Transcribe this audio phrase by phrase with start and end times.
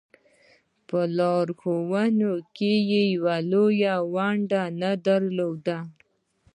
[0.87, 3.03] په لارښوونه کې یې
[3.51, 5.77] لویه ونډه نه درلوده.